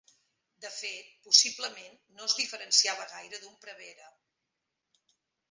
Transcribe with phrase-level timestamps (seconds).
[0.65, 4.11] De fet, possiblement no es diferenciava gaire d'un prevere.